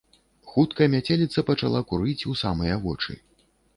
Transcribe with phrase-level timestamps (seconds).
[0.53, 3.13] Хутка мяцеліца пачала курыць у самыя вочы.